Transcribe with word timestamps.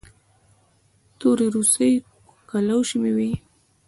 تورې 1.19 1.47
روسۍ 1.55 1.91
کلوشې 2.49 2.97
مې 3.01 3.11
وې. 3.17 3.31